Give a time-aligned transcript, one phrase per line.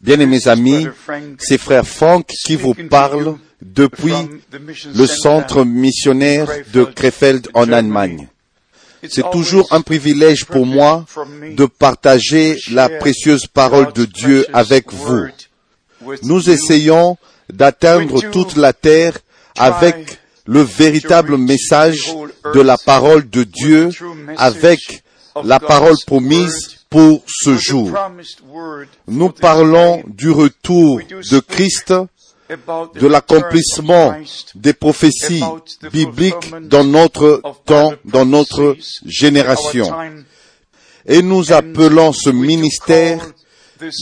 [0.00, 0.86] Bien-aimés amis,
[1.38, 4.14] c'est frère Franck qui vous parle depuis
[4.94, 8.28] le centre missionnaire de Krefeld en Allemagne.
[9.08, 11.04] C'est toujours un privilège pour moi
[11.56, 15.26] de partager la précieuse parole de Dieu avec vous.
[16.22, 17.16] Nous essayons
[17.52, 19.18] d'atteindre toute la terre
[19.56, 22.14] avec le véritable message
[22.54, 23.90] de la parole de Dieu,
[24.36, 25.02] avec
[25.42, 27.90] la parole promise pour ce jour.
[29.06, 31.92] Nous parlons du retour de Christ,
[32.94, 34.16] de l'accomplissement
[34.54, 35.44] des prophéties
[35.92, 39.94] bibliques dans notre temps, dans notre génération.
[41.06, 43.20] Et nous appelons ce ministère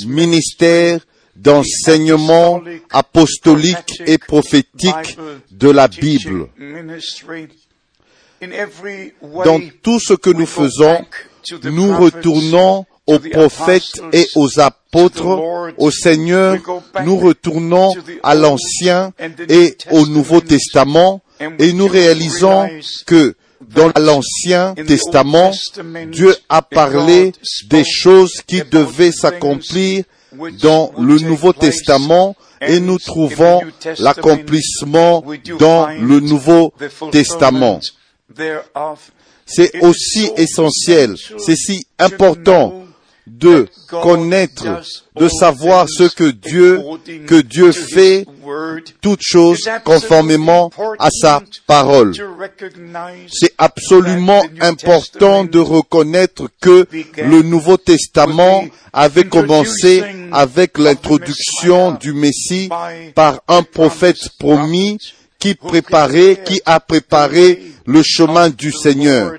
[0.06, 1.00] ministère
[1.34, 5.19] d'enseignement apostolique et prophétique
[5.50, 6.48] de la Bible.
[9.45, 11.05] Dans tout ce que nous faisons,
[11.64, 16.59] nous retournons aux prophètes et aux apôtres, au Seigneur,
[17.05, 19.12] nous retournons à l'Ancien
[19.48, 21.22] et au Nouveau Testament.
[21.58, 22.69] Et nous réalisons
[23.06, 23.36] que
[23.75, 25.53] dans l'Ancien Testament,
[26.11, 27.33] Dieu a parlé
[27.69, 30.05] des choses qui devaient s'accomplir
[30.62, 32.36] dans le Nouveau Testament.
[32.60, 33.60] Et nous trouvons
[33.98, 35.22] l'accomplissement
[35.58, 36.72] dans le Nouveau
[37.12, 37.81] Testament.
[39.47, 42.86] C'est aussi essentiel, c'est si important
[43.27, 44.83] de connaître,
[45.16, 46.80] de savoir ce que Dieu,
[47.27, 48.25] que Dieu fait
[49.00, 52.14] toutes choses conformément à sa parole.
[53.28, 56.86] C'est absolument important de reconnaître que
[57.19, 62.69] le Nouveau Testament avait commencé avec l'introduction du Messie
[63.14, 64.98] par un prophète promis
[65.39, 69.33] qui préparait, qui a préparé le chemin du Seigneur.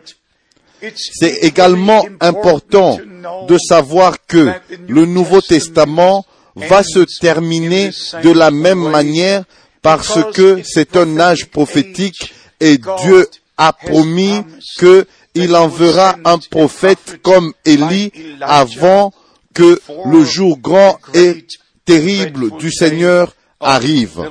[0.95, 2.99] C'est également important
[3.47, 4.51] de savoir que
[4.87, 7.91] le Nouveau Testament va se terminer
[8.23, 9.43] de la même manière
[9.81, 13.27] parce que c'est un âge prophétique et Dieu
[13.57, 14.41] a promis
[14.77, 18.11] qu'il enverra un prophète comme Élie
[18.41, 19.13] avant
[19.53, 21.45] que le jour grand et
[21.85, 24.29] terrible du Seigneur arrive.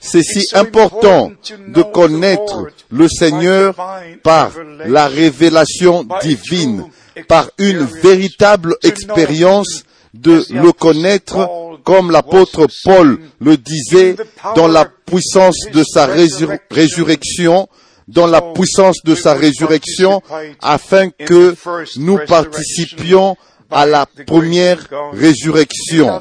[0.00, 1.32] C'est si important
[1.68, 3.74] de connaître le Seigneur
[4.22, 4.52] par
[4.86, 6.84] la révélation divine,
[7.28, 9.84] par une véritable expérience
[10.14, 11.48] de le connaître
[11.84, 14.16] comme l'apôtre Paul le disait
[14.54, 16.06] dans la puissance de sa
[16.70, 17.68] résurrection,
[18.08, 20.22] dans la puissance de sa résurrection,
[20.60, 21.54] afin que
[21.96, 23.36] nous participions
[23.70, 24.78] à la première
[25.12, 26.20] résurrection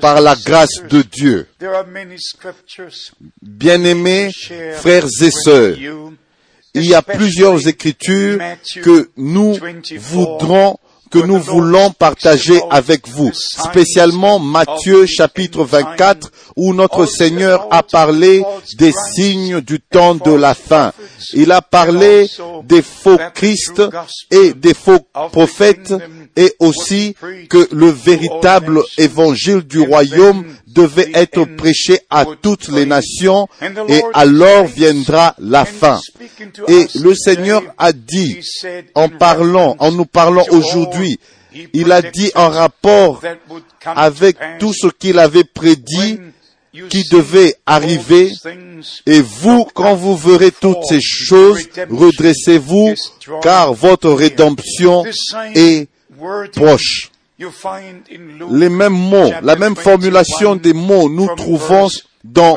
[0.00, 1.46] par la grâce de Dieu.
[3.42, 4.30] Bien-aimés
[4.76, 5.76] frères et sœurs,
[6.74, 8.38] il y a plusieurs écritures
[8.82, 9.56] que nous
[9.98, 10.78] voudrons
[11.10, 18.42] que nous voulons partager avec vous, spécialement Matthieu chapitre 24, où notre Seigneur a parlé
[18.76, 20.92] des signes du temps de la fin.
[21.32, 22.28] Il a parlé
[22.64, 23.82] des faux Christ
[24.30, 25.00] et des faux
[25.32, 25.94] prophètes
[26.38, 27.16] et aussi
[27.50, 33.48] que le véritable évangile du royaume devait être prêché à toutes les nations
[33.88, 35.98] et alors viendra la fin.
[36.68, 38.38] Et le Seigneur a dit,
[38.94, 41.18] en parlant, en nous parlant aujourd'hui,
[41.72, 43.20] il a dit en rapport
[43.84, 46.20] avec tout ce qu'il avait prédit
[46.88, 48.30] qui devait arriver,
[49.06, 52.94] et vous, quand vous verrez toutes ces choses, redressez-vous,
[53.42, 55.04] car votre rédemption
[55.56, 55.88] est
[56.52, 57.10] proche.
[58.50, 61.88] Les mêmes mots, la même formulation des mots, nous trouvons
[62.24, 62.56] dans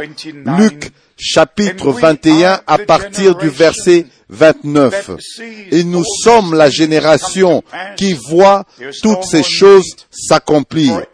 [0.57, 5.11] Luc chapitre 21 à partir du verset 29.
[5.71, 7.63] Et nous sommes la génération
[7.95, 8.65] qui voit
[9.03, 11.05] toutes ces choses s'accomplir.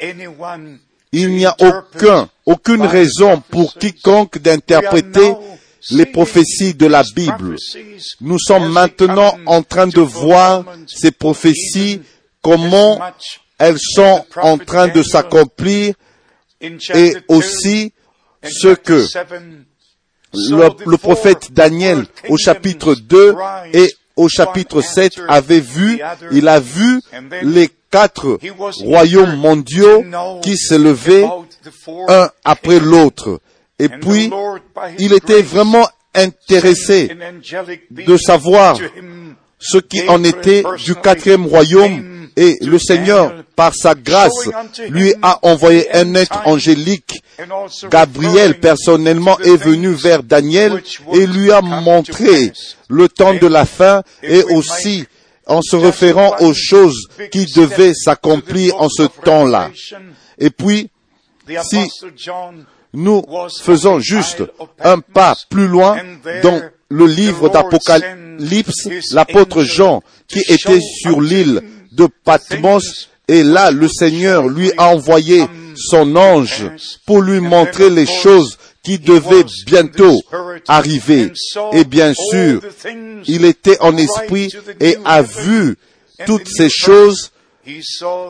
[1.12, 5.34] Il n'y a aucun, aucune raison pour quiconque d'interpréter
[5.92, 7.56] les prophéties de la Bible.
[8.22, 12.02] Nous sommes maintenant en train de voir ces prophéties,
[12.42, 13.00] comment
[13.60, 15.94] elles sont en train de s'accomplir
[16.62, 17.94] et aussi
[18.44, 19.06] ce que
[20.34, 23.36] le, prophète Daniel au chapitre 2
[23.74, 26.00] et au chapitre 7 avait vu,
[26.32, 27.02] il a vu
[27.44, 28.40] les quatre
[28.82, 30.04] royaumes mondiaux
[30.42, 31.26] qui s'élevaient
[32.08, 33.40] un après l'autre.
[33.80, 34.32] Et puis,
[34.98, 37.16] il était vraiment intéressé
[37.92, 38.78] de savoir
[39.60, 44.48] ce qui en était du quatrième royaume et le Seigneur, par sa grâce,
[44.90, 47.24] lui a envoyé un être angélique.
[47.90, 52.54] Gabriel, personnellement, est venu vers Daniel et lui a montré
[52.90, 55.06] le temps de la fin et aussi
[55.48, 59.72] en se référant aux choses qui devaient s'accomplir en ce temps-là.
[60.38, 60.92] Et puis,
[61.64, 61.90] si
[62.94, 63.24] nous
[63.64, 64.44] faisons juste
[64.80, 65.98] un pas plus loin
[66.44, 71.62] dans le livre d'Apocalypse, l'apôtre Jean, qui était sur l'île
[71.98, 75.46] de Patmos, et là, le Seigneur lui a envoyé
[75.76, 76.66] son ange
[77.06, 80.18] pour lui montrer les choses qui devaient bientôt
[80.68, 81.34] arriver.
[81.74, 82.62] Et bien sûr,
[83.26, 84.50] il était en esprit
[84.80, 85.76] et a vu
[86.26, 87.32] toutes ces choses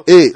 [0.07, 0.33] et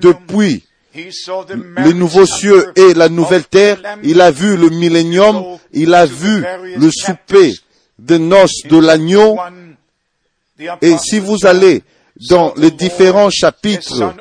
[0.00, 0.64] depuis
[0.94, 6.44] les nouveaux cieux et la nouvelle terre, il a vu le millénium, il a vu
[6.76, 7.54] le souper
[8.00, 9.38] de noces de l'agneau.
[10.80, 11.82] Et si vous allez
[12.28, 14.14] dans les différents chapitres,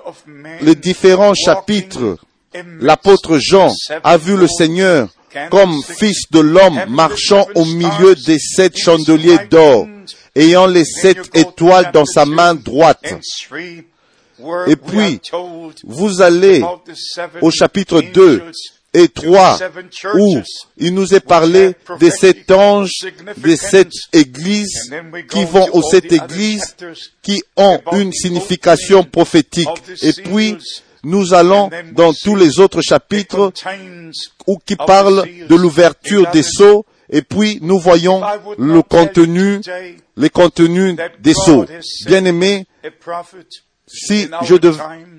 [0.62, 2.18] les différents chapitres,
[2.80, 3.74] l'apôtre Jean
[4.04, 5.08] a vu le Seigneur
[5.50, 9.88] comme fils de l'homme marchant au milieu des sept chandeliers d'or,
[10.36, 13.14] ayant les sept étoiles dans sa main droite.
[14.68, 15.22] Et puis,
[15.84, 16.64] vous allez
[17.42, 18.44] au chapitre 2
[18.94, 19.60] et 3,
[20.16, 20.42] où
[20.78, 23.06] il nous est parlé des sept anges,
[23.38, 24.94] des sept églises
[25.30, 26.76] qui vont aux sept églises
[27.22, 29.70] qui ont une signification prophétique.
[30.02, 30.58] Et puis,
[31.04, 33.54] nous allons dans tous les autres chapitres
[34.46, 38.22] où qui parlent de l'ouverture des sceaux et puis nous voyons
[38.58, 39.60] le contenu,
[40.16, 41.66] les contenus des sceaux.
[42.06, 42.66] Bien aimés,
[43.94, 44.56] si je,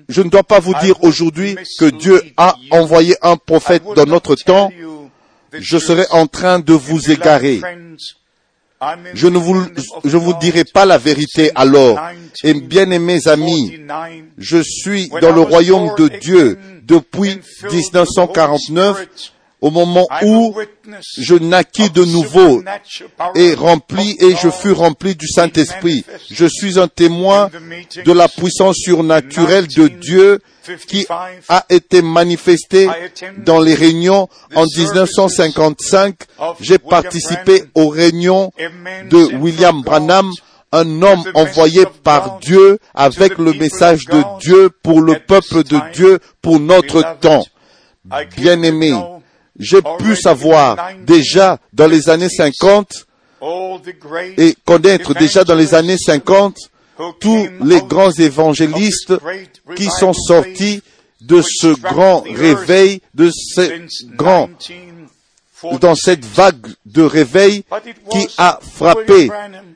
[0.09, 4.35] je ne dois pas vous dire aujourd'hui que Dieu a envoyé un prophète dans notre
[4.35, 4.71] temps,
[5.53, 7.61] je serai en train de vous égarer.
[9.13, 9.65] Je ne vous,
[10.03, 11.99] je vous dirai pas la vérité alors.
[12.43, 13.79] Et bien aimés amis,
[14.37, 17.39] je suis dans le royaume de Dieu depuis
[17.71, 19.07] 1949
[19.63, 20.53] au moment où
[21.17, 22.61] je naquis de nouveau
[23.33, 26.03] et rempli et je fus rempli du Saint-Esprit.
[26.29, 27.49] Je suis un témoin
[28.05, 30.41] de la puissance surnaturelle de Dieu
[30.85, 32.89] qui a été manifestée
[33.37, 36.15] dans les réunions en 1955.
[36.59, 38.51] J'ai participé aux réunions
[39.09, 40.29] de William Branham
[40.73, 46.19] un homme envoyé par Dieu avec le message de Dieu pour le peuple de Dieu
[46.41, 47.45] pour notre temps.
[48.35, 48.93] Bien-aimé,
[49.59, 53.07] j'ai pu savoir déjà dans les années 50
[54.37, 56.55] et connaître déjà dans les années 50
[57.19, 59.13] tous les grands évangélistes
[59.75, 60.81] qui sont sortis
[61.21, 63.81] de ce grand réveil, de ce
[64.15, 64.49] grand,
[65.79, 67.63] dans cette vague de réveil
[68.11, 69.29] qui a frappé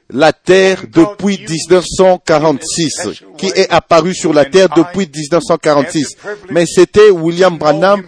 [0.10, 6.18] la terre depuis 1946, qui est apparu sur la terre depuis 1946.
[6.50, 8.04] Mais c'était William Branham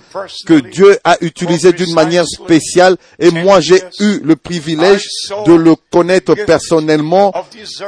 [0.45, 5.07] que Dieu a utilisé d'une manière spéciale et moi j'ai eu le privilège
[5.45, 7.33] de le connaître personnellement,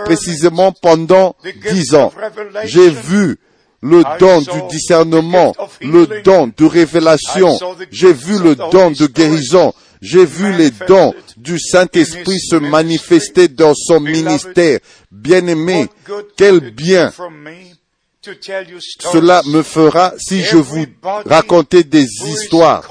[0.05, 1.35] précisément pendant
[1.71, 2.11] dix ans.
[2.65, 3.37] J'ai vu
[3.81, 7.57] le don du discernement, le don de révélation,
[7.91, 13.73] j'ai vu le don de guérison, j'ai vu les dons du Saint-Esprit se manifester dans
[13.75, 14.79] son ministère.
[15.11, 15.87] Bien-aimé,
[16.35, 17.11] quel bien
[19.11, 20.85] cela me fera si je vous
[21.25, 22.87] racontais des histoires.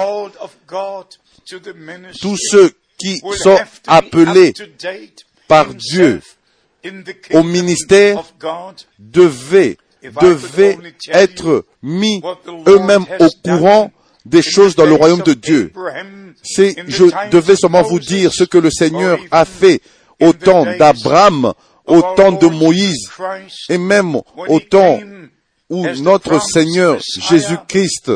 [2.20, 4.54] Tous ceux qui sont appelés
[5.46, 6.20] par Dieu
[7.32, 8.24] au ministère
[8.98, 9.76] devaient,
[10.20, 12.22] devaient être mis
[12.66, 13.92] eux-mêmes au courant
[14.24, 15.72] des choses dans le royaume de Dieu.
[16.42, 19.80] C'est, je devais seulement vous dire ce que le Seigneur a fait
[20.20, 21.52] au temps d'Abraham,
[21.86, 23.10] au temps de Moïse,
[23.68, 25.00] et même au temps
[25.68, 28.12] où notre Seigneur Jésus-Christ,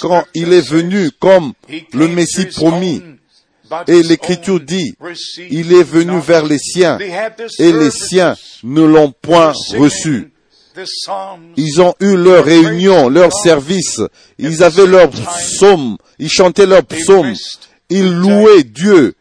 [0.00, 1.52] quand il est venu comme
[1.92, 3.02] le Messie promis,
[3.86, 4.94] et l'Écriture dit,
[5.50, 10.32] il est venu vers les siens, et les siens ne l'ont point reçu.
[11.56, 14.00] Ils ont eu leur réunion, leur service.
[14.38, 15.98] Ils avaient leur psaume.
[16.18, 17.34] Ils chantaient leur psaume.
[17.90, 19.14] Ils louaient Dieu.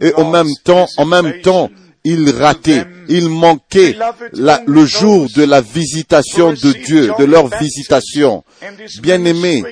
[0.00, 1.70] Et en même temps, en même temps,
[2.04, 3.96] ils rataient, ils manquaient
[4.32, 8.44] le jour de la visitation de Dieu, de leur visitation.
[9.00, 9.64] Bien-aimés,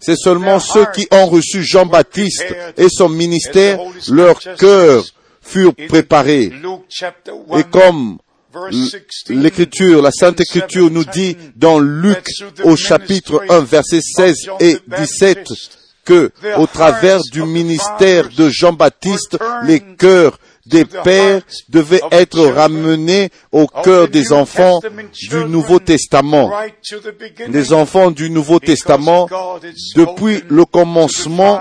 [0.00, 5.04] c'est seulement ceux qui ont reçu Jean-Baptiste et son ministère, leur cœur
[5.40, 6.52] furent préparés.
[7.56, 8.18] Et comme
[9.28, 12.28] L'écriture, la Sainte Écriture nous dit dans Luc
[12.64, 15.48] au chapitre 1 verset 16 et 17
[16.04, 23.66] que au travers du ministère de Jean-Baptiste, les cœurs des pères devaient être ramenés au
[23.66, 24.80] cœur des enfants
[25.30, 26.52] du Nouveau Testament.
[27.48, 29.28] Les enfants du Nouveau Testament,
[29.94, 31.60] depuis le commencement,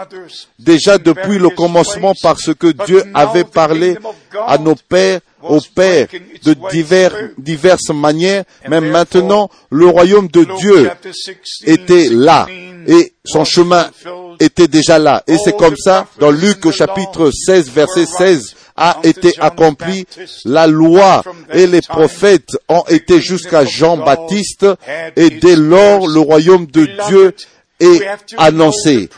[0.59, 3.97] déjà depuis le commencement parce que Dieu avait parlé
[4.47, 6.07] à nos pères opère
[6.43, 6.55] de
[7.37, 10.89] diverses manières, mais maintenant le royaume de Dieu
[11.65, 12.47] était là
[12.87, 13.89] et son chemin
[14.39, 15.23] était déjà là.
[15.27, 20.05] Et c'est comme ça, dans Luc au chapitre 16, verset 16, a été accompli.
[20.43, 21.23] La loi
[21.53, 24.67] et les prophètes ont été jusqu'à Jean-Baptiste
[25.15, 27.33] et dès lors le royaume de Dieu
[27.79, 28.01] est
[28.37, 29.09] annoncé.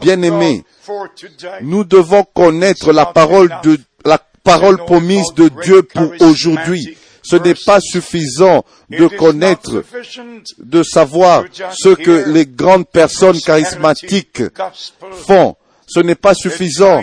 [0.00, 0.64] Bien-aimés,
[1.62, 3.78] nous devons connaître la parole de
[4.42, 6.96] parole promise de Dieu pour aujourd'hui.
[7.22, 9.84] Ce n'est pas suffisant de connaître,
[10.58, 11.44] de savoir
[11.74, 14.42] ce que les grandes personnes charismatiques
[15.26, 15.56] font.
[15.86, 17.02] Ce n'est pas suffisant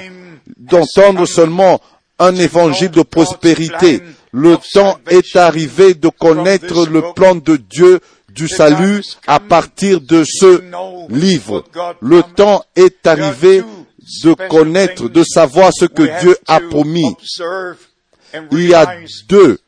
[0.57, 1.79] d'entendre seulement
[2.19, 4.01] un évangile de prospérité.
[4.31, 10.23] Le temps est arrivé de connaître le plan de Dieu du salut à partir de
[10.23, 10.61] ce
[11.09, 11.63] livre.
[12.01, 13.63] Le temps est arrivé
[14.23, 17.15] de connaître, de savoir ce que Dieu a promis.
[18.51, 19.59] Il y a deux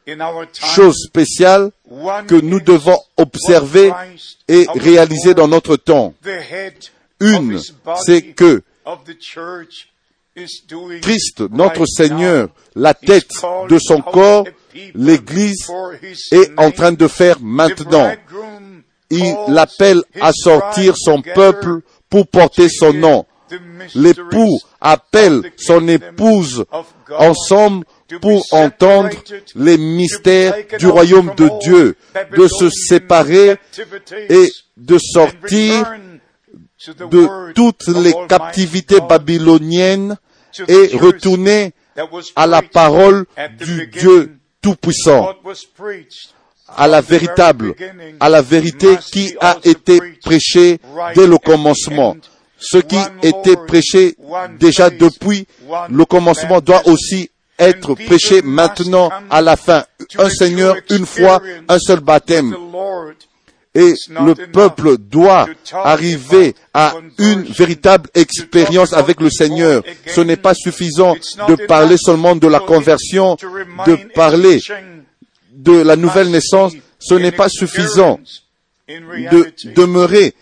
[0.54, 1.72] choses spéciales
[2.28, 3.92] que nous devons observer
[4.48, 6.14] et réaliser dans notre temps.
[7.20, 7.60] Une,
[8.06, 8.64] c'est que
[11.02, 13.32] Christ, notre Seigneur, la tête
[13.70, 14.46] de son corps,
[14.96, 15.68] l'Église,
[16.32, 18.12] est en train de faire maintenant.
[19.10, 23.26] Il l'appelle à sortir son peuple pour porter son nom.
[23.96, 26.66] L'époux appelle son épouse
[27.18, 27.86] ensemble
[28.22, 29.10] pour entendre
[29.56, 31.96] les mystères du royaume de Dieu,
[32.36, 33.58] de se séparer
[34.30, 35.86] et de sortir
[36.88, 40.18] de toutes les captivités babyloniennes
[40.68, 41.74] et retourner
[42.36, 43.26] à la parole
[43.60, 45.36] du Dieu Tout-Puissant,
[46.76, 47.76] à la véritable,
[48.20, 50.80] à la vérité qui a été prêchée
[51.16, 52.16] dès le commencement.
[52.60, 54.16] Ce qui était prêché
[54.60, 55.48] déjà depuis
[55.90, 59.84] le commencement doit aussi être prêché maintenant à la fin.
[60.18, 62.56] Un Seigneur, une fois, un seul baptême.
[63.76, 69.84] Et le peuple doit arriver à une véritable expérience avec le Seigneur.
[70.08, 71.16] Ce n'est pas suffisant
[71.48, 73.36] de parler seulement de la conversion,
[73.86, 74.60] de parler
[75.54, 76.74] de la nouvelle naissance.
[76.98, 78.20] Ce n'est pas suffisant
[78.88, 80.34] de demeurer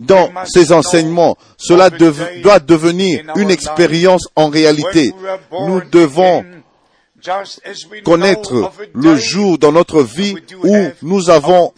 [0.00, 1.36] dans ces enseignements.
[1.58, 5.12] Cela doit devenir une expérience en réalité.
[5.52, 6.44] Nous devons
[8.02, 11.72] connaître le jour dans notre vie où nous avons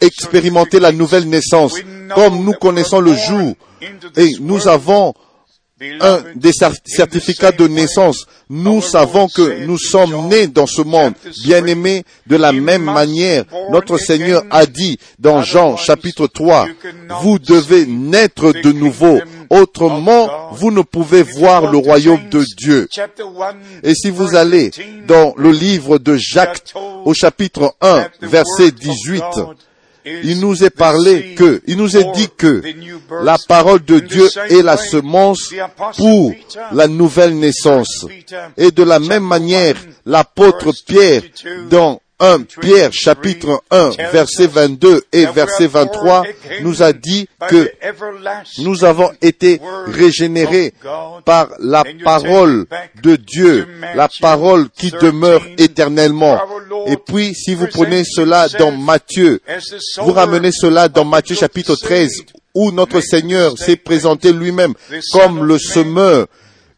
[0.00, 1.76] expérimenter la nouvelle naissance,
[2.14, 3.54] comme nous connaissons le jour
[4.16, 5.14] et nous avons
[6.00, 8.26] un des certificats de naissance.
[8.48, 13.44] Nous savons que nous sommes nés dans ce monde, bien-aimés de la même manière.
[13.70, 16.68] Notre Seigneur a dit dans Jean chapitre 3,
[17.22, 19.20] vous devez naître de nouveau.
[19.50, 22.88] Autrement, vous ne pouvez voir le royaume de Dieu.
[23.82, 24.70] Et si vous allez
[25.06, 26.72] dans le livre de Jacques
[27.04, 29.22] au chapitre 1, verset 18,
[30.04, 32.62] il nous est parlé que, il nous est dit que
[33.22, 35.52] la parole de Dieu est la semence
[35.96, 36.32] pour
[36.72, 38.06] la nouvelle naissance.
[38.56, 41.22] Et de la même manière, l'apôtre Pierre,
[41.70, 46.22] dans 1 Pierre chapitre 1 verset 22 et verset 23
[46.60, 47.68] nous a dit que
[48.58, 50.72] nous avons été régénérés
[51.24, 52.66] par la parole
[53.02, 56.38] de Dieu, la parole qui demeure éternellement.
[56.86, 59.40] Et puis, si vous prenez cela dans Matthieu,
[59.98, 62.22] vous ramenez cela dans Matthieu chapitre 13,
[62.54, 64.74] où notre Seigneur s'est présenté lui-même
[65.12, 66.28] comme le semeur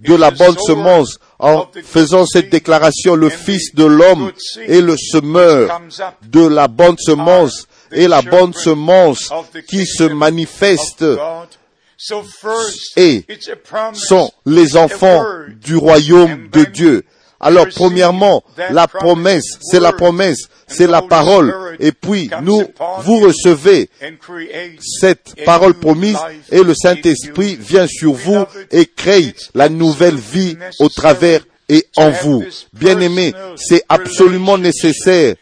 [0.01, 4.33] de la bonne semence en faisant cette déclaration, le Fils de l'homme
[4.67, 5.81] est le semeur
[6.23, 9.31] de la bonne semence et la bonne semence
[9.69, 11.05] qui se manifeste
[12.97, 13.25] et
[13.95, 15.25] sont les enfants
[15.61, 17.05] du royaume de Dieu.
[17.45, 21.55] Alors, premièrement, la promesse, c'est la promesse, c'est la parole.
[21.79, 22.63] Et puis, nous,
[23.01, 23.91] vous recevez
[24.81, 26.17] cette parole promise
[26.51, 32.11] et le Saint-Esprit vient sur vous et crée la nouvelle vie au travers et en
[32.11, 32.45] vous.
[32.73, 35.35] bien aimé, c'est absolument nécessaire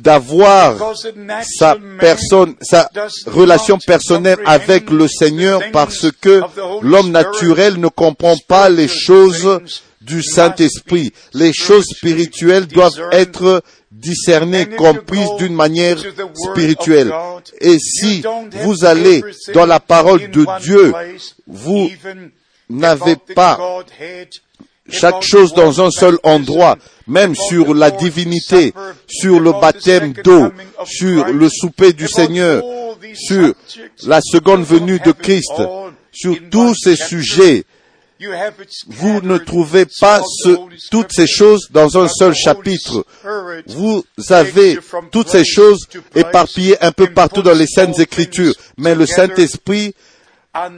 [0.00, 0.94] d'avoir
[1.42, 2.90] sa personne, sa
[3.26, 6.40] relation personnelle avec le Seigneur parce que
[6.82, 9.60] l'homme naturel ne comprend pas les choses
[10.08, 11.12] du Saint-Esprit.
[11.34, 13.62] Les choses spirituelles doivent être
[13.92, 15.98] discernées, comprises d'une manière
[16.34, 17.12] spirituelle.
[17.60, 18.22] Et si
[18.64, 19.22] vous allez
[19.54, 20.92] dans la parole de Dieu,
[21.46, 21.90] vous
[22.68, 23.58] n'avez pas
[24.90, 28.72] chaque chose dans un seul endroit, même sur la divinité,
[29.06, 30.48] sur le baptême d'eau,
[30.84, 32.62] sur le souper du Seigneur,
[33.14, 33.52] sur
[34.06, 35.62] la seconde venue de Christ,
[36.12, 37.64] sur tous ces sujets
[38.88, 40.56] Vous ne trouvez pas ce,
[40.90, 43.04] toutes ces choses dans un seul chapitre.
[43.68, 44.78] Vous avez
[45.12, 48.54] toutes ces choses éparpillées un peu partout dans les Saintes Écritures.
[48.76, 49.94] Mais le Saint-Esprit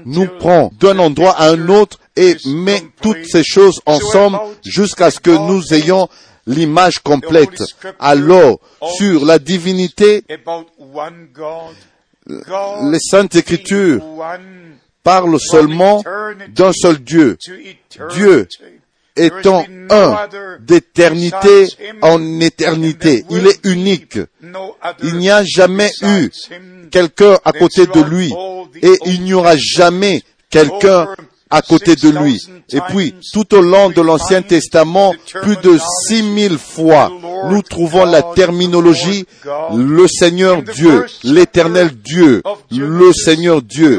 [0.05, 5.21] nous prend d'un endroit à un autre et met toutes ces choses ensemble jusqu'à ce
[5.21, 6.09] que nous ayons
[6.47, 7.63] l'image complète.
[7.99, 8.61] Alors,
[8.97, 10.25] sur la divinité,
[12.27, 14.03] les saintes écritures
[15.03, 16.03] parlent seulement
[16.55, 17.39] d'un seul Dieu.
[18.11, 18.49] Dieu
[19.17, 20.29] étant un
[20.61, 21.69] d'éternité
[22.03, 23.25] en éternité.
[23.31, 24.19] Il est unique.
[25.03, 26.31] Il n'y a jamais eu
[26.91, 28.33] quelqu'un à côté de lui
[28.83, 31.09] et il n'y aura jamais quelqu'un
[31.51, 32.41] à côté de lui.
[32.73, 35.77] Et puis, tout au long de l'Ancien Testament, plus de
[36.07, 37.11] six mille fois,
[37.51, 39.27] nous trouvons la terminologie
[39.75, 43.99] le Seigneur Dieu, l'éternel Dieu, le Seigneur Dieu.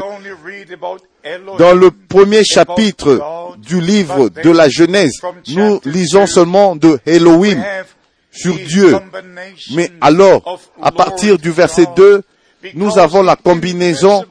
[1.58, 5.12] Dans le premier chapitre du livre de la Genèse,
[5.48, 7.62] nous lisons seulement de Elohim
[8.32, 8.96] sur Dieu.
[9.74, 12.22] Mais alors, à partir du verset 2,
[12.74, 14.24] nous avons la combinaison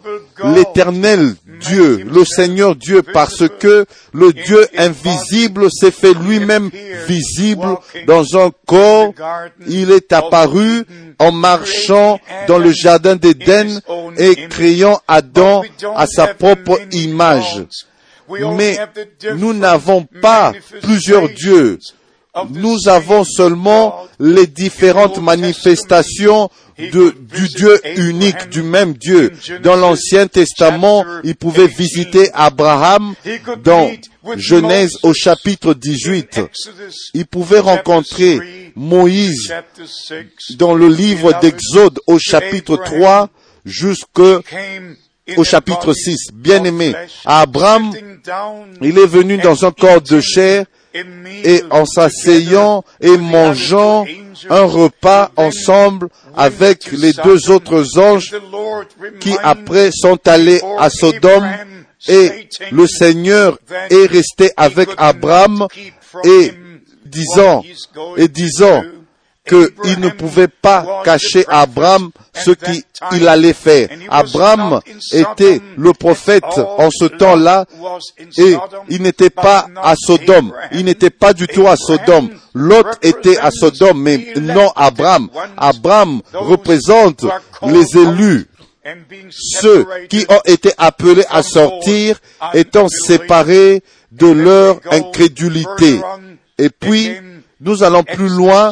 [0.43, 6.69] l'éternel Dieu, le Seigneur Dieu, parce que le Dieu invisible s'est fait lui-même
[7.07, 9.13] visible dans un corps.
[9.67, 10.83] Il est apparu
[11.19, 13.79] en marchant dans le jardin d'Éden
[14.17, 15.63] et créant Adam
[15.95, 17.63] à sa propre image.
[18.55, 18.77] Mais
[19.35, 21.77] nous n'avons pas plusieurs dieux.
[22.49, 29.33] Nous avons seulement les différentes manifestations du Dieu unique, du même Dieu.
[29.61, 33.15] Dans l'Ancien Testament, il pouvait visiter Abraham
[33.63, 33.91] dans
[34.37, 36.39] Genèse au chapitre 18.
[37.13, 39.53] Il pouvait rencontrer Moïse
[40.51, 43.29] dans le livre d'Exode au chapitre 3
[43.65, 44.41] jusqu'au
[45.43, 46.31] chapitre 6.
[46.33, 46.93] Bien aimé,
[47.25, 47.91] Abraham,
[48.81, 54.05] il est venu dans un corps de chair et en s'asseyant et mangeant
[54.49, 58.35] un repas ensemble avec les deux autres anges
[59.19, 61.49] qui après sont allés à Sodome.
[62.07, 65.67] Et le Seigneur est resté avec Abraham
[66.23, 66.51] et
[67.05, 67.63] disant,
[68.17, 68.83] et disant,
[69.51, 73.89] qu'il ne pouvait pas cacher à Abraham ce qu'il allait faire.
[74.09, 74.79] Abraham
[75.11, 77.65] était le prophète en ce temps-là
[78.37, 78.55] et
[78.89, 80.53] il n'était pas à Sodome.
[80.71, 82.29] Il n'était pas du tout à Sodome.
[82.53, 85.29] L'autre était à Sodome, mais non Abraham.
[85.57, 87.25] Abraham représente
[87.63, 88.47] les élus
[89.29, 92.19] ceux qui ont été appelés à sortir
[92.53, 95.99] étant séparés de leur incrédulité.
[96.57, 97.11] Et puis,
[97.61, 98.71] nous allons plus loin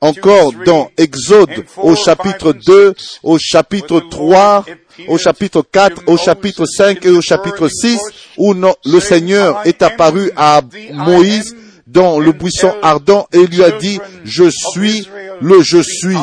[0.00, 4.64] encore dans Exode au chapitre 2, au chapitre 3,
[5.08, 8.00] au chapitre 4, au chapitre 5 et au chapitre 6
[8.38, 11.54] où le Seigneur est apparu à Moïse
[11.86, 15.06] dans le buisson ardent et lui a dit, je suis
[15.40, 16.16] le je suis,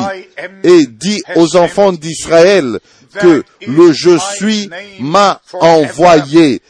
[0.64, 2.78] et dit aux enfants d'Israël
[3.14, 6.62] que le je suis m'a envoyé.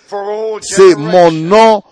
[0.61, 1.83] C'est mon nom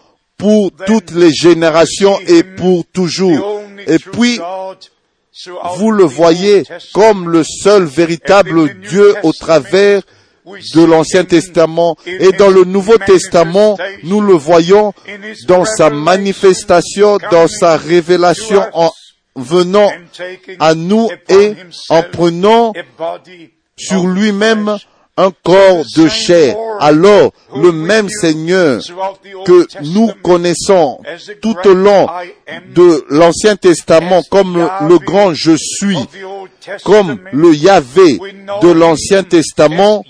[0.41, 3.61] pour toutes les générations et pour toujours.
[3.87, 4.41] Et puis,
[5.77, 10.03] vous le voyez comme le seul véritable Dieu au travers
[10.75, 11.97] de l'Ancien Testament.
[12.07, 14.93] Et dans le Nouveau Testament, nous le voyons
[15.47, 18.91] dans sa manifestation, dans sa révélation en
[19.37, 19.93] venant
[20.59, 21.55] à nous et
[21.89, 22.73] en prenant
[23.77, 24.77] sur lui-même
[25.21, 26.57] un corps de chair.
[26.81, 28.81] Alors, le même Seigneur
[29.45, 30.99] que nous connaissons
[31.43, 32.07] tout au long
[32.75, 35.99] de l'Ancien Testament comme le grand je suis,
[36.85, 38.19] comme le Yahvé
[38.63, 40.03] de l'Ancien Testament,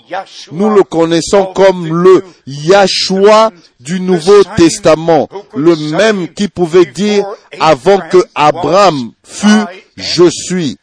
[0.51, 7.25] nous le connaissons comme le Yahshua du Nouveau Testament, le même qui pouvait dire
[7.59, 9.65] avant que Abraham fût
[9.97, 10.77] je suis.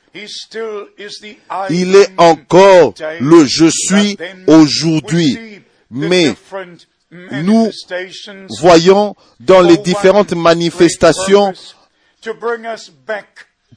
[1.71, 4.17] Il est encore le je suis
[4.47, 5.63] aujourd'hui.
[5.91, 6.35] Mais
[7.11, 7.71] nous
[8.61, 11.53] voyons dans les différentes manifestations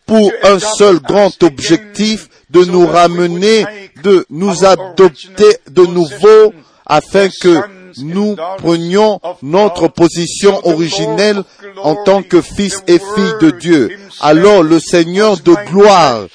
[0.06, 3.66] pour un seul grand objectif de nous ramener,
[4.04, 6.54] de nous adopter de nouveau
[6.86, 11.44] afin que nous prenions notre position originelle
[11.84, 13.98] en tant que fils et filles de Dieu.
[14.20, 16.26] Alors le Seigneur de gloire,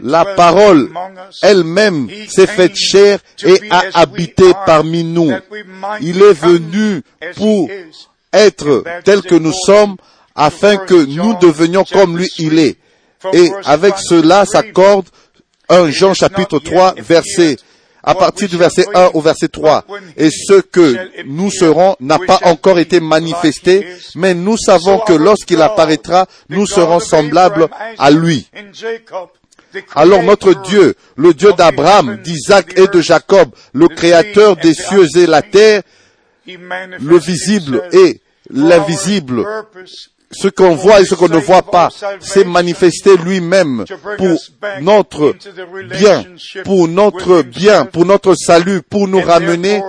[0.00, 0.90] la parole
[1.42, 5.32] elle-même s'est faite chair et a habité parmi nous.
[6.00, 7.02] Il est venu
[7.36, 7.68] pour
[8.32, 9.96] être tel que nous sommes
[10.34, 12.76] afin que nous devenions comme lui il est.
[13.32, 15.06] Et avec cela s'accorde
[15.68, 17.56] un Jean chapitre 3 verset
[18.02, 19.84] à partir du verset 1 au verset 3.
[20.16, 23.86] Et ce que nous serons n'a pas encore été manifesté,
[24.16, 28.48] mais nous savons que lorsqu'il apparaîtra, nous serons semblables à lui.
[29.94, 35.26] Alors notre Dieu, le Dieu d'Abraham, d'Isaac et de Jacob, le Créateur des cieux et
[35.26, 35.82] la terre,
[36.46, 39.46] le visible et l'invisible,
[40.32, 41.88] ce qu'on voit et ce qu'on ne voit pas,
[42.20, 43.84] s'est manifesté lui-même
[44.18, 44.38] pour
[44.80, 45.34] notre
[45.90, 46.24] bien,
[46.64, 49.82] pour notre bien, pour notre salut, pour nous ramener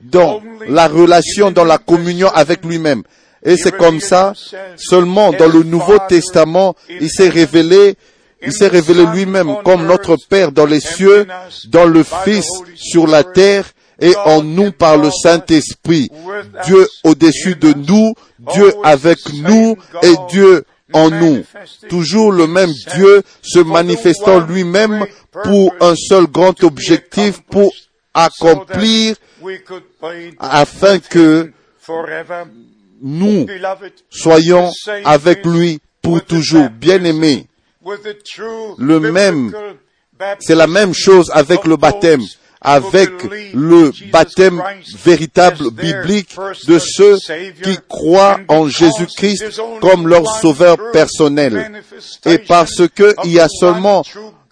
[0.00, 3.02] dans la relation, dans la communion avec lui-même.
[3.42, 4.32] Et c'est comme ça,
[4.76, 7.96] seulement dans le Nouveau Testament, il s'est révélé
[8.42, 11.26] il s'est révélé lui-même comme notre Père dans les cieux,
[11.68, 13.64] dans le Fils sur la terre
[14.00, 16.08] et en nous par le Saint-Esprit.
[16.64, 18.14] Dieu au-dessus de nous,
[18.52, 21.44] Dieu avec nous et Dieu en nous.
[21.88, 25.06] Toujours le même Dieu se manifestant lui-même
[25.44, 27.72] pour un seul grand objectif, pour
[28.14, 29.16] accomplir
[30.38, 31.52] afin que
[33.02, 33.46] nous
[34.10, 34.70] soyons
[35.04, 36.68] avec lui pour toujours.
[36.70, 37.46] Bien-aimés,
[38.78, 39.52] le même,
[40.40, 42.22] c'est la même chose avec le baptême,
[42.66, 43.10] avec
[43.54, 44.60] le baptême
[45.04, 47.16] véritable biblique de ceux
[47.62, 51.80] qui croient en Jésus-Christ comme leur sauveur personnel.
[52.26, 54.02] Et parce qu'il y a seulement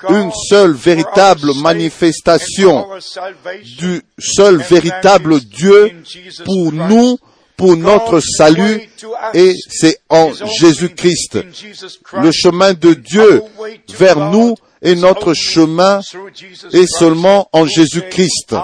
[0.09, 2.87] une seule véritable manifestation
[3.79, 5.93] du seul véritable Dieu
[6.45, 7.19] pour nous,
[7.57, 8.89] pour notre salut
[9.35, 11.39] et c'est en Jésus-Christ.
[12.13, 13.43] Le chemin de Dieu
[13.99, 16.01] vers nous et notre chemin
[16.73, 18.55] est seulement en Jésus-Christ.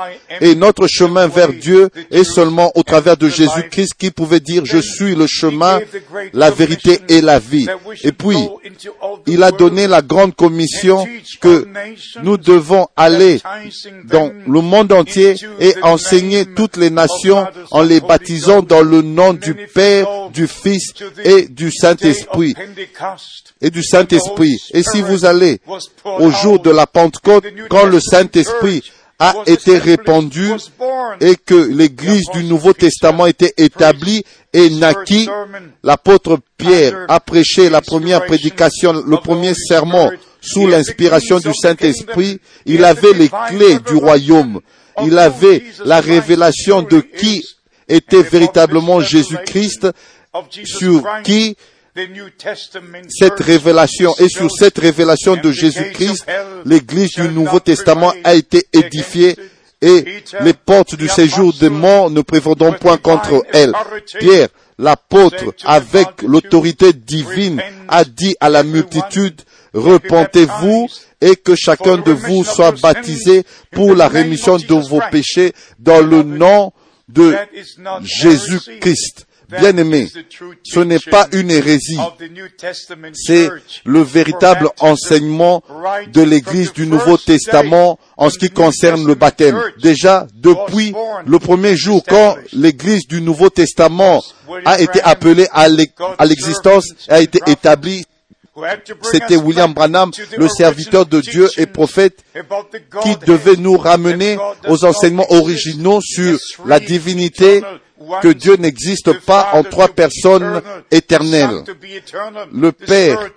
[0.42, 4.78] Et notre chemin vers Dieu est seulement au travers de Jésus-Christ qui pouvait dire je
[4.78, 5.80] suis le chemin,
[6.34, 7.66] la vérité et la vie.
[8.04, 8.36] Et puis,
[9.26, 11.06] il a donné la grande commission
[11.40, 11.66] que
[12.22, 13.40] nous devons aller
[14.04, 19.32] dans le monde entier et enseigner toutes les nations en les baptisant dans le nom
[19.32, 20.92] du Père, du Fils
[21.24, 22.54] et du Saint-Esprit.
[23.62, 24.56] Et du Saint-Esprit.
[24.72, 25.60] Et si vous allez
[26.18, 28.82] au jour de la Pentecôte, quand le Saint-Esprit
[29.18, 30.50] a été répandu
[31.20, 35.28] et que l'Église du Nouveau Testament était établie et naquit,
[35.84, 42.40] l'apôtre Pierre a prêché la première prédication, le premier sermon sous l'inspiration du Saint-Esprit.
[42.64, 44.60] Il avait les clés du royaume.
[45.04, 47.44] Il avait la révélation de qui
[47.88, 49.88] était véritablement Jésus-Christ,
[50.64, 51.56] sur qui
[53.08, 56.24] cette révélation et sur cette révélation de Jésus-Christ,
[56.64, 59.36] l'Église du Nouveau Testament a été édifiée
[59.82, 63.72] et les portes du séjour des morts ne prévaudront point contre elle.
[64.18, 64.48] Pierre,
[64.78, 69.40] l'apôtre, avec l'autorité divine, a dit à la multitude,
[69.72, 70.88] repentez-vous
[71.20, 76.22] et que chacun de vous soit baptisé pour la rémission de vos péchés dans le
[76.22, 76.72] nom
[77.08, 77.34] de
[78.02, 79.26] Jésus-Christ.
[79.58, 80.08] Bien-aimé,
[80.64, 81.98] ce n'est pas une hérésie,
[83.14, 83.48] c'est
[83.84, 85.62] le véritable enseignement
[86.12, 89.60] de l'Église du Nouveau Testament en ce qui concerne le baptême.
[89.82, 90.94] Déjà, depuis
[91.26, 94.22] le premier jour, quand l'Église du Nouveau Testament
[94.64, 95.68] a été appelée à
[96.24, 98.04] l'existence, a été établie,
[99.10, 102.24] c'était William Branham, le serviteur de Dieu et prophète,
[103.02, 104.36] qui devait nous ramener
[104.68, 107.62] aux enseignements originaux sur la divinité
[108.22, 111.64] que Dieu n'existe pas en trois personnes éternelles.
[112.52, 113.30] Le Père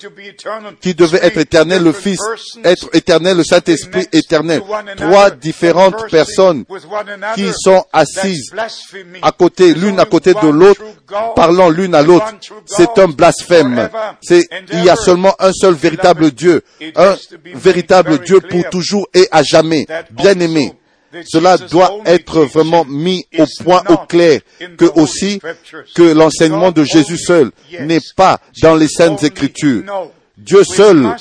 [0.79, 2.19] qui devait être éternel, le Fils
[2.63, 4.61] être éternel, le Saint-Esprit éternel.
[4.97, 6.63] Trois différentes personnes
[7.35, 8.53] qui sont assises
[9.21, 10.81] à côté, l'une à côté de l'autre,
[11.35, 12.33] parlant l'une à l'autre.
[12.65, 13.89] C'est un blasphème.
[14.21, 16.63] C'est, il y a seulement un seul véritable Dieu.
[16.95, 17.15] Un
[17.53, 19.85] véritable Dieu pour toujours et à jamais.
[20.11, 20.73] Bien aimé.
[21.25, 24.41] Cela doit être vraiment mis au point au clair
[24.77, 25.39] que aussi
[25.95, 29.83] que l'enseignement de Jésus seul n'est pas dans les saintes écritures.
[30.37, 31.15] Dieu seul,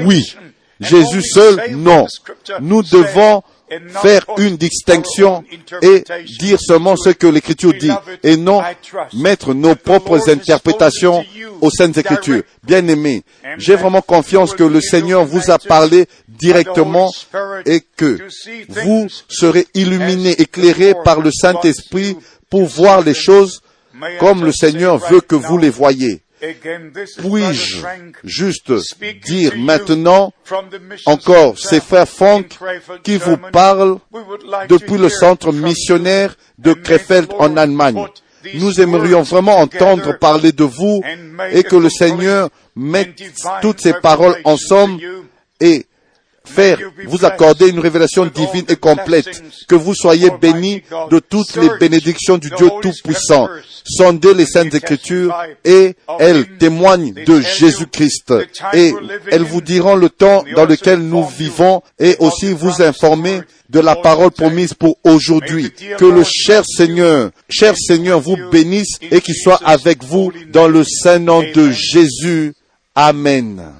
[0.00, 0.34] oui.
[0.80, 2.06] Jésus seul, non.
[2.60, 3.42] Nous devons
[4.02, 5.44] faire une distinction
[5.82, 6.04] et
[6.38, 7.90] dire seulement ce que l'Écriture dit
[8.22, 8.62] et non
[9.14, 11.24] mettre nos propres interprétations
[11.60, 12.42] aux Saintes Écritures.
[12.62, 13.22] Bien aimé,
[13.58, 17.10] j'ai vraiment confiance que le Seigneur vous a parlé directement
[17.66, 18.18] et que
[18.68, 22.16] vous serez illuminés, éclairés par le Saint-Esprit
[22.50, 23.60] pour voir les choses
[24.20, 26.22] comme le Seigneur veut que vous les voyez.
[26.40, 27.86] Puis-je
[28.24, 28.72] juste
[29.24, 30.32] dire maintenant
[31.06, 32.58] encore, c'est frère Frank
[33.02, 33.98] qui vous parle
[34.68, 38.06] depuis le centre missionnaire de Krefeld en Allemagne.
[38.54, 41.02] Nous aimerions vraiment entendre parler de vous
[41.50, 43.20] et que le Seigneur mette
[43.60, 45.02] toutes ces paroles ensemble
[45.60, 45.86] et
[46.48, 49.42] faire, vous accorder une révélation divine et complète.
[49.68, 53.48] Que vous soyez bénis de toutes les bénédictions du Dieu Tout-Puissant.
[53.84, 55.34] Sondez les Saintes Écritures
[55.64, 58.34] et elles témoignent de Jésus-Christ.
[58.74, 58.92] Et
[59.30, 63.96] elles vous diront le temps dans lequel nous vivons et aussi vous informer de la
[63.96, 65.72] parole promise pour aujourd'hui.
[65.98, 70.84] Que le cher Seigneur, cher Seigneur vous bénisse et qu'il soit avec vous dans le
[70.84, 72.54] saint nom de Jésus.
[72.94, 73.77] Amen.